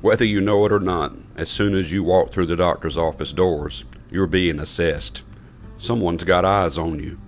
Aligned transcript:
Whether 0.00 0.24
you 0.24 0.40
know 0.40 0.64
it 0.64 0.72
or 0.72 0.80
not, 0.80 1.12
as 1.36 1.50
soon 1.50 1.74
as 1.74 1.92
you 1.92 2.02
walk 2.02 2.30
through 2.30 2.46
the 2.46 2.56
doctor's 2.56 2.96
office 2.96 3.34
doors, 3.34 3.84
you're 4.10 4.26
being 4.26 4.58
assessed. 4.58 5.22
Someone's 5.76 6.24
got 6.24 6.42
eyes 6.42 6.78
on 6.78 7.00
you. 7.00 7.18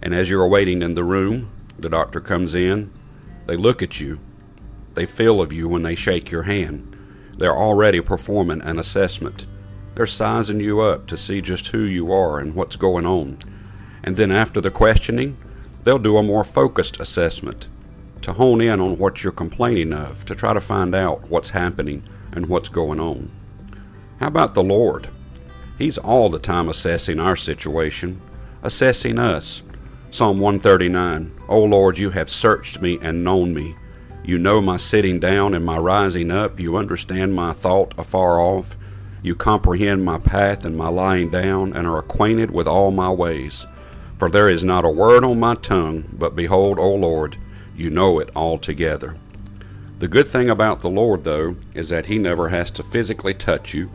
And 0.00 0.14
as 0.14 0.30
you're 0.30 0.46
waiting 0.46 0.82
in 0.82 0.94
the 0.94 1.02
room, 1.02 1.50
the 1.76 1.88
doctor 1.88 2.20
comes 2.20 2.54
in, 2.54 2.92
they 3.46 3.56
look 3.56 3.82
at 3.82 3.98
you, 3.98 4.20
they 4.94 5.04
feel 5.04 5.40
of 5.40 5.52
you 5.52 5.68
when 5.68 5.82
they 5.82 5.96
shake 5.96 6.30
your 6.30 6.44
hand. 6.44 6.96
They're 7.36 7.56
already 7.56 8.00
performing 8.00 8.62
an 8.62 8.78
assessment. 8.78 9.46
They're 9.96 10.06
sizing 10.06 10.60
you 10.60 10.78
up 10.78 11.08
to 11.08 11.16
see 11.16 11.40
just 11.40 11.68
who 11.68 11.80
you 11.80 12.12
are 12.12 12.38
and 12.38 12.54
what's 12.54 12.76
going 12.76 13.04
on. 13.04 13.38
And 14.04 14.14
then 14.14 14.30
after 14.30 14.60
the 14.60 14.70
questioning, 14.70 15.36
they'll 15.82 15.98
do 15.98 16.16
a 16.16 16.22
more 16.22 16.44
focused 16.44 17.00
assessment 17.00 17.66
to 18.22 18.32
hone 18.32 18.60
in 18.60 18.80
on 18.80 18.98
what 18.98 19.22
you're 19.22 19.32
complaining 19.32 19.92
of, 19.92 20.24
to 20.26 20.34
try 20.34 20.52
to 20.52 20.60
find 20.60 20.94
out 20.94 21.28
what's 21.28 21.50
happening 21.50 22.02
and 22.32 22.46
what's 22.46 22.68
going 22.68 23.00
on. 23.00 23.30
How 24.20 24.28
about 24.28 24.54
the 24.54 24.62
Lord? 24.62 25.08
He's 25.78 25.98
all 25.98 26.28
the 26.28 26.38
time 26.38 26.68
assessing 26.68 27.18
our 27.18 27.36
situation, 27.36 28.20
assessing 28.62 29.18
us. 29.18 29.62
Psalm 30.10 30.38
139 30.38 31.32
O 31.48 31.64
Lord, 31.64 31.98
you 31.98 32.10
have 32.10 32.30
searched 32.30 32.80
me 32.80 32.98
and 33.02 33.24
known 33.24 33.52
me. 33.52 33.74
You 34.24 34.38
know 34.38 34.60
my 34.60 34.76
sitting 34.76 35.18
down 35.18 35.54
and 35.54 35.64
my 35.64 35.76
rising 35.76 36.30
up. 36.30 36.60
You 36.60 36.76
understand 36.76 37.34
my 37.34 37.52
thought 37.52 37.94
afar 37.98 38.40
off. 38.40 38.76
You 39.22 39.34
comprehend 39.34 40.04
my 40.04 40.18
path 40.18 40.64
and 40.64 40.76
my 40.76 40.88
lying 40.88 41.30
down, 41.30 41.72
and 41.74 41.86
are 41.86 41.98
acquainted 41.98 42.50
with 42.50 42.68
all 42.68 42.90
my 42.90 43.10
ways. 43.10 43.66
For 44.18 44.30
there 44.30 44.48
is 44.48 44.62
not 44.62 44.84
a 44.84 44.90
word 44.90 45.24
on 45.24 45.40
my 45.40 45.56
tongue, 45.56 46.08
but 46.12 46.36
behold, 46.36 46.78
O 46.78 46.94
Lord, 46.94 47.36
you 47.76 47.90
know 47.90 48.18
it 48.18 48.30
altogether. 48.34 49.16
The 49.98 50.08
good 50.08 50.26
thing 50.26 50.50
about 50.50 50.80
the 50.80 50.90
Lord, 50.90 51.22
though, 51.24 51.56
is 51.74 51.90
that 51.90 52.06
He 52.06 52.18
never 52.18 52.48
has 52.48 52.70
to 52.72 52.82
physically 52.82 53.34
touch 53.34 53.72
you, 53.72 53.90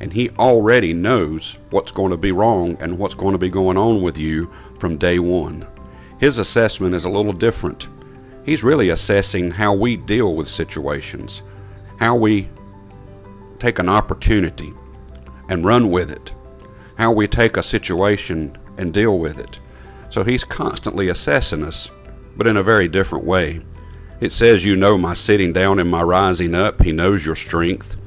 and 0.00 0.12
He 0.12 0.30
already 0.30 0.94
knows 0.94 1.58
what's 1.68 1.92
going 1.92 2.10
to 2.12 2.16
be 2.16 2.32
wrong 2.32 2.78
and 2.80 2.98
what's 2.98 3.14
going 3.14 3.32
to 3.32 3.38
be 3.38 3.50
going 3.50 3.76
on 3.76 4.00
with 4.00 4.16
you 4.16 4.50
from 4.78 4.96
day 4.96 5.18
one. 5.18 5.66
His 6.18 6.38
assessment 6.38 6.94
is 6.94 7.04
a 7.04 7.10
little 7.10 7.34
different. 7.34 7.88
He's 8.44 8.64
really 8.64 8.88
assessing 8.88 9.50
how 9.50 9.74
we 9.74 9.98
deal 9.98 10.34
with 10.34 10.48
situations, 10.48 11.42
how 11.98 12.16
we 12.16 12.48
take 13.58 13.78
an 13.78 13.90
opportunity 13.90 14.72
and 15.50 15.64
run 15.64 15.90
with 15.90 16.10
it, 16.10 16.34
how 16.96 17.12
we 17.12 17.28
take 17.28 17.58
a 17.58 17.62
situation 17.62 18.56
and 18.78 18.94
deal 18.94 19.18
with 19.18 19.38
it. 19.38 19.60
So 20.08 20.24
He's 20.24 20.44
constantly 20.44 21.10
assessing 21.10 21.62
us 21.62 21.90
but 22.40 22.46
in 22.46 22.56
a 22.56 22.62
very 22.62 22.88
different 22.88 23.26
way. 23.26 23.60
It 24.18 24.32
says, 24.32 24.64
You 24.64 24.74
know 24.74 24.96
my 24.96 25.12
sitting 25.12 25.52
down 25.52 25.78
and 25.78 25.90
my 25.90 26.00
rising 26.00 26.54
up. 26.54 26.80
He 26.80 26.90
knows 26.90 27.26
your 27.26 27.36
strength. 27.36 27.98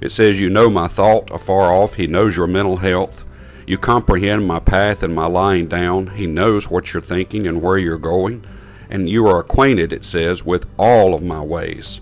It 0.00 0.12
says, 0.12 0.40
You 0.40 0.48
know 0.48 0.70
my 0.70 0.86
thought 0.86 1.28
afar 1.32 1.74
off. 1.74 1.94
He 1.94 2.06
knows 2.06 2.36
your 2.36 2.46
mental 2.46 2.76
health. 2.76 3.24
You 3.66 3.78
comprehend 3.78 4.46
my 4.46 4.60
path 4.60 5.02
and 5.02 5.12
my 5.12 5.26
lying 5.26 5.66
down. 5.66 6.06
He 6.14 6.28
knows 6.28 6.70
what 6.70 6.92
you're 6.92 7.02
thinking 7.02 7.48
and 7.48 7.60
where 7.60 7.78
you're 7.78 7.98
going. 7.98 8.44
And 8.88 9.10
you 9.10 9.26
are 9.26 9.40
acquainted, 9.40 9.92
it 9.92 10.04
says, 10.04 10.44
with 10.44 10.66
all 10.78 11.12
of 11.12 11.24
my 11.24 11.42
ways. 11.42 12.00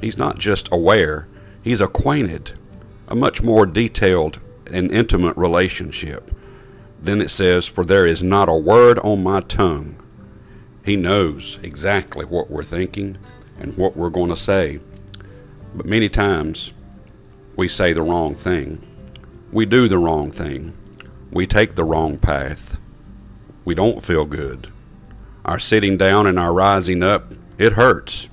He's 0.00 0.16
not 0.16 0.38
just 0.38 0.72
aware, 0.72 1.28
he's 1.60 1.82
acquainted. 1.82 2.58
A 3.08 3.14
much 3.14 3.42
more 3.42 3.66
detailed 3.66 4.40
and 4.72 4.90
intimate 4.90 5.36
relationship. 5.36 6.30
Then 6.98 7.20
it 7.20 7.28
says, 7.28 7.66
For 7.66 7.84
there 7.84 8.06
is 8.06 8.22
not 8.22 8.48
a 8.48 8.54
word 8.54 8.98
on 9.00 9.22
my 9.22 9.40
tongue 9.40 9.96
he 10.86 10.94
knows 10.94 11.58
exactly 11.64 12.24
what 12.24 12.48
we're 12.48 12.62
thinking 12.62 13.18
and 13.58 13.76
what 13.76 13.96
we're 13.96 14.08
going 14.08 14.30
to 14.30 14.36
say. 14.36 14.78
But 15.74 15.84
many 15.84 16.08
times 16.08 16.72
we 17.56 17.66
say 17.66 17.92
the 17.92 18.02
wrong 18.02 18.36
thing. 18.36 18.86
We 19.50 19.66
do 19.66 19.88
the 19.88 19.98
wrong 19.98 20.30
thing. 20.30 20.78
We 21.32 21.44
take 21.44 21.74
the 21.74 21.84
wrong 21.84 22.18
path. 22.18 22.78
We 23.64 23.74
don't 23.74 24.00
feel 24.00 24.24
good. 24.26 24.72
Our 25.44 25.58
sitting 25.58 25.96
down 25.96 26.24
and 26.24 26.38
our 26.38 26.54
rising 26.54 27.02
up, 27.02 27.34
it 27.58 27.72
hurts. 27.72 28.28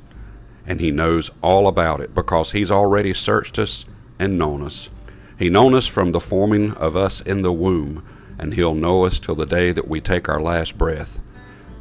And 0.67 0.79
He 0.79 0.91
knows 0.91 1.31
all 1.41 1.67
about 1.67 2.01
it 2.01 2.13
because 2.13 2.51
He's 2.51 2.69
already 2.69 3.15
searched 3.15 3.57
us 3.57 3.85
and 4.19 4.37
known 4.37 4.61
us. 4.61 4.91
He 5.39 5.49
known 5.49 5.73
us 5.73 5.87
from 5.87 6.11
the 6.11 6.19
forming 6.19 6.73
of 6.75 6.95
us 6.95 7.19
in 7.19 7.41
the 7.41 7.51
womb, 7.51 8.05
and 8.37 8.53
He'll 8.53 8.75
know 8.75 9.05
us 9.05 9.19
till 9.19 9.35
the 9.35 9.47
day 9.47 9.71
that 9.71 9.87
we 9.87 9.99
take 9.99 10.29
our 10.29 10.39
last 10.39 10.77
breath. 10.77 11.19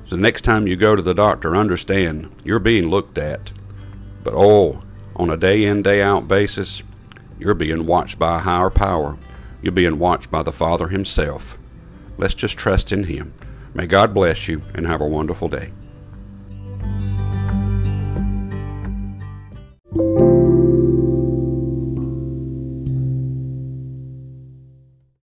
So 0.05 0.17
the 0.17 0.23
next 0.23 0.43
time 0.43 0.67
you 0.67 0.77
go 0.77 0.97
to 0.97 1.03
the 1.03 1.15
doctor, 1.15 1.57
understand 1.57 2.35
you're 2.45 2.59
being 2.59 2.89
looked 2.89 3.19
at. 3.19 3.53
But 4.23 4.35
oh, 4.35 4.83
on 5.17 5.31
a 5.31 5.37
day 5.37 5.65
in, 5.65 5.83
day 5.83 6.03
out 6.03 6.29
basis, 6.29 6.83
you're 7.39 7.55
being 7.55 7.87
watched 7.87 8.19
by 8.19 8.37
a 8.37 8.41
higher 8.41 8.71
power. 8.71 9.17
You're 9.63 9.73
being 9.73 9.99
watched 9.99 10.31
by 10.31 10.43
the 10.43 10.53
Father 10.53 10.89
Himself. 10.89 11.59
Let's 12.19 12.35
just 12.35 12.57
trust 12.57 12.93
in 12.93 13.05
Him. 13.05 13.33
May 13.75 13.87
God 13.87 14.13
bless 14.13 14.49
you 14.49 14.63
and 14.75 14.87
have 14.87 15.01
a 15.01 15.07
wonderful 15.07 15.49
day. 15.49 15.73